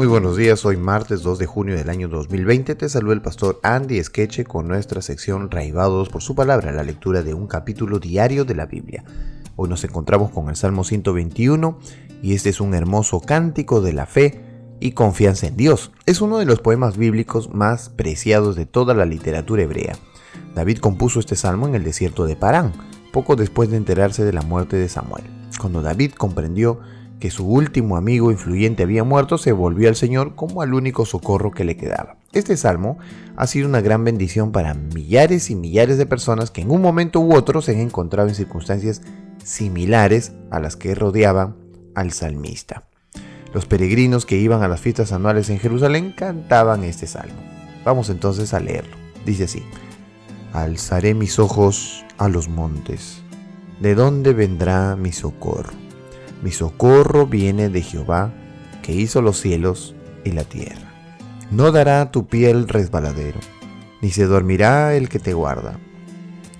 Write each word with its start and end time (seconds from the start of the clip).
Muy 0.00 0.06
buenos 0.06 0.38
días, 0.38 0.64
hoy 0.64 0.78
martes 0.78 1.22
2 1.22 1.38
de 1.38 1.44
junio 1.44 1.76
del 1.76 1.90
año 1.90 2.08
2020 2.08 2.74
te 2.74 2.88
saluda 2.88 3.12
el 3.12 3.20
pastor 3.20 3.60
Andy 3.62 3.98
Esqueche 3.98 4.44
con 4.44 4.66
nuestra 4.66 5.02
sección 5.02 5.50
Raivados 5.50 6.08
por 6.08 6.22
su 6.22 6.34
palabra, 6.34 6.72
la 6.72 6.84
lectura 6.84 7.22
de 7.22 7.34
un 7.34 7.46
capítulo 7.46 7.98
diario 7.98 8.46
de 8.46 8.54
la 8.54 8.64
Biblia. 8.64 9.04
Hoy 9.56 9.68
nos 9.68 9.84
encontramos 9.84 10.30
con 10.30 10.48
el 10.48 10.56
Salmo 10.56 10.84
121 10.84 11.78
y 12.22 12.32
este 12.32 12.48
es 12.48 12.62
un 12.62 12.72
hermoso 12.72 13.20
cántico 13.20 13.82
de 13.82 13.92
la 13.92 14.06
fe 14.06 14.40
y 14.80 14.92
confianza 14.92 15.48
en 15.48 15.58
Dios. 15.58 15.92
Es 16.06 16.22
uno 16.22 16.38
de 16.38 16.46
los 16.46 16.60
poemas 16.60 16.96
bíblicos 16.96 17.52
más 17.52 17.90
preciados 17.90 18.56
de 18.56 18.64
toda 18.64 18.94
la 18.94 19.04
literatura 19.04 19.64
hebrea. 19.64 19.96
David 20.54 20.78
compuso 20.78 21.20
este 21.20 21.36
salmo 21.36 21.68
en 21.68 21.74
el 21.74 21.84
desierto 21.84 22.24
de 22.24 22.36
Parán, 22.36 22.72
poco 23.12 23.36
después 23.36 23.68
de 23.68 23.76
enterarse 23.76 24.24
de 24.24 24.32
la 24.32 24.40
muerte 24.40 24.78
de 24.78 24.88
Samuel. 24.88 25.24
Cuando 25.60 25.82
David 25.82 26.12
comprendió 26.12 26.80
que 27.20 27.30
su 27.30 27.46
último 27.46 27.96
amigo 27.96 28.32
influyente 28.32 28.82
había 28.82 29.04
muerto, 29.04 29.38
se 29.38 29.52
volvió 29.52 29.88
al 29.88 29.94
Señor 29.94 30.34
como 30.34 30.62
al 30.62 30.74
único 30.74 31.04
socorro 31.04 31.50
que 31.50 31.64
le 31.64 31.76
quedaba. 31.76 32.16
Este 32.32 32.56
salmo 32.56 32.98
ha 33.36 33.46
sido 33.46 33.68
una 33.68 33.82
gran 33.82 34.02
bendición 34.04 34.50
para 34.52 34.74
millares 34.74 35.50
y 35.50 35.54
millares 35.54 35.98
de 35.98 36.06
personas 36.06 36.50
que 36.50 36.62
en 36.62 36.70
un 36.70 36.80
momento 36.80 37.20
u 37.20 37.34
otro 37.34 37.60
se 37.60 37.72
han 37.72 37.80
encontrado 37.80 38.28
en 38.28 38.34
circunstancias 38.34 39.02
similares 39.44 40.32
a 40.50 40.60
las 40.60 40.76
que 40.76 40.94
rodeaban 40.94 41.56
al 41.94 42.12
salmista. 42.12 42.84
Los 43.52 43.66
peregrinos 43.66 44.26
que 44.26 44.36
iban 44.36 44.62
a 44.62 44.68
las 44.68 44.80
fiestas 44.80 45.12
anuales 45.12 45.50
en 45.50 45.58
Jerusalén 45.58 46.14
cantaban 46.16 46.84
este 46.84 47.06
salmo. 47.06 47.42
Vamos 47.84 48.08
entonces 48.08 48.54
a 48.54 48.60
leerlo. 48.60 48.96
Dice 49.26 49.44
así, 49.44 49.62
Alzaré 50.52 51.14
mis 51.14 51.38
ojos 51.38 52.04
a 52.18 52.28
los 52.28 52.48
montes. 52.48 53.22
¿De 53.80 53.94
dónde 53.94 54.32
vendrá 54.32 54.96
mi 54.96 55.12
socorro? 55.12 55.89
Mi 56.42 56.50
socorro 56.50 57.26
viene 57.26 57.68
de 57.68 57.82
Jehová, 57.82 58.32
que 58.82 58.92
hizo 58.92 59.20
los 59.22 59.38
cielos 59.40 59.94
y 60.24 60.32
la 60.32 60.44
tierra. 60.44 60.90
No 61.50 61.72
dará 61.72 62.10
tu 62.10 62.26
piel 62.26 62.68
resbaladero, 62.68 63.40
ni 64.00 64.10
se 64.10 64.24
dormirá 64.24 64.94
el 64.94 65.08
que 65.08 65.18
te 65.18 65.34
guarda. 65.34 65.78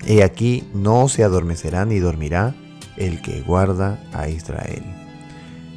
He 0.07 0.23
aquí 0.23 0.65
no 0.75 1.09
se 1.09 1.25
adormecerá 1.25 1.85
ni 1.85 1.99
dormirá 1.99 2.55
el 2.97 3.23
que 3.23 3.41
guarda 3.43 3.99
a 4.13 4.29
Israel. 4.29 4.83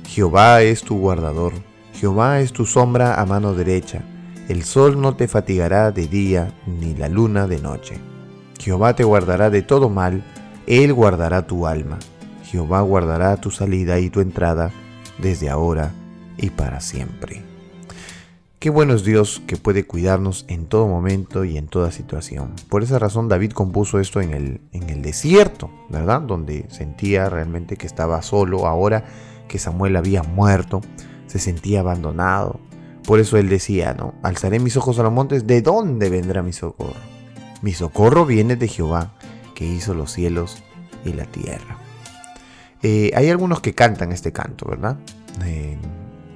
Jehová 0.07 0.61
es 0.61 0.83
tu 0.83 0.97
guardador, 0.97 1.53
Jehová 1.93 2.39
es 2.39 2.51
tu 2.51 2.65
sombra 2.65 3.21
a 3.21 3.25
mano 3.25 3.53
derecha. 3.53 4.03
El 4.49 4.63
sol 4.63 4.99
no 4.99 5.15
te 5.15 5.27
fatigará 5.27 5.91
de 5.91 6.07
día, 6.07 6.53
ni 6.67 6.93
la 6.95 7.07
luna 7.07 7.47
de 7.47 7.59
noche. 7.61 7.97
Jehová 8.59 8.95
te 8.95 9.03
guardará 9.03 9.49
de 9.49 9.61
todo 9.61 9.89
mal, 9.89 10.23
Él 10.67 10.93
guardará 10.93 11.47
tu 11.47 11.65
alma. 11.65 11.99
Jehová 12.53 12.81
guardará 12.81 13.35
tu 13.37 13.49
salida 13.49 13.99
y 13.99 14.11
tu 14.11 14.21
entrada 14.21 14.69
desde 15.17 15.49
ahora 15.49 15.91
y 16.37 16.51
para 16.51 16.81
siempre. 16.81 17.41
Qué 18.59 18.69
bueno 18.69 18.93
es 18.93 19.03
Dios 19.03 19.41
que 19.47 19.57
puede 19.57 19.87
cuidarnos 19.87 20.45
en 20.47 20.67
todo 20.67 20.87
momento 20.87 21.45
y 21.45 21.57
en 21.57 21.65
toda 21.65 21.91
situación. 21.91 22.53
Por 22.69 22.83
esa 22.83 22.99
razón 22.99 23.27
David 23.27 23.53
compuso 23.53 23.99
esto 23.99 24.21
en 24.21 24.35
el, 24.35 24.61
en 24.71 24.91
el 24.91 25.01
desierto, 25.01 25.71
¿verdad? 25.89 26.21
Donde 26.21 26.67
sentía 26.69 27.27
realmente 27.27 27.75
que 27.75 27.87
estaba 27.87 28.21
solo 28.21 28.67
ahora 28.67 29.03
que 29.47 29.57
Samuel 29.57 29.95
había 29.95 30.21
muerto, 30.21 30.81
se 31.25 31.39
sentía 31.39 31.79
abandonado. 31.79 32.59
Por 33.07 33.19
eso 33.19 33.37
él 33.37 33.49
decía, 33.49 33.95
¿no? 33.95 34.13
Alzaré 34.21 34.59
mis 34.59 34.77
ojos 34.77 34.99
a 34.99 35.03
los 35.03 35.11
montes, 35.11 35.47
¿de 35.47 35.63
dónde 35.63 36.11
vendrá 36.11 36.43
mi 36.43 36.53
socorro? 36.53 36.93
Mi 37.63 37.73
socorro 37.73 38.27
viene 38.27 38.57
de 38.57 38.67
Jehová, 38.67 39.15
que 39.55 39.65
hizo 39.65 39.95
los 39.95 40.11
cielos 40.11 40.61
y 41.03 41.13
la 41.13 41.25
tierra. 41.25 41.79
Eh, 42.83 43.11
hay 43.15 43.29
algunos 43.29 43.61
que 43.61 43.73
cantan 43.73 44.11
este 44.11 44.33
canto, 44.33 44.67
¿verdad? 44.69 44.97
Eh, 45.45 45.77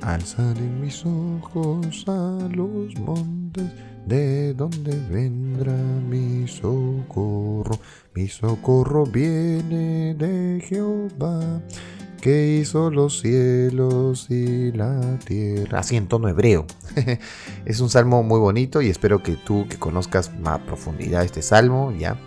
Alzaré 0.01 0.61
mis 0.61 1.05
ojos 1.05 2.05
a 2.07 2.47
los 2.55 2.97
montes, 2.99 3.65
¿de 4.05 4.53
dónde 4.53 4.97
vendrá 5.09 5.73
mi 5.73 6.47
socorro? 6.47 7.77
Mi 8.15 8.29
socorro 8.29 9.05
viene 9.05 10.15
de 10.15 10.63
Jehová, 10.65 11.61
que 12.21 12.59
hizo 12.59 12.91
los 12.91 13.19
cielos 13.19 14.29
y 14.29 14.71
la 14.71 15.19
tierra. 15.25 15.79
Así 15.79 15.97
en 15.97 16.07
tono 16.07 16.29
hebreo. 16.29 16.65
es 17.65 17.81
un 17.81 17.89
salmo 17.89 18.23
muy 18.23 18.39
bonito 18.39 18.81
y 18.81 18.89
espero 18.89 19.21
que 19.21 19.33
tú 19.33 19.65
que 19.67 19.77
conozcas 19.77 20.31
más 20.39 20.59
profundidad 20.59 21.25
este 21.25 21.41
salmo, 21.41 21.91
ya 21.91 22.17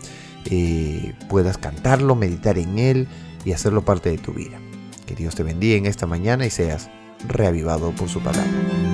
eh, 0.51 1.15
puedas 1.31 1.57
cantarlo, 1.57 2.17
meditar 2.17 2.59
en 2.59 2.79
él 2.79 3.09
y 3.45 3.53
hacerlo 3.53 3.83
parte 3.85 4.11
de 4.11 4.19
tu 4.19 4.33
vida. 4.33 4.59
Que 5.07 5.15
Dios 5.15 5.35
te 5.35 5.43
bendiga 5.43 5.77
en 5.77 5.87
esta 5.87 6.07
mañana 6.07 6.47
y 6.47 6.51
seas 6.51 6.91
reavivado 7.27 7.93
por 7.93 8.09
su 8.09 8.21
palabra. 8.21 8.90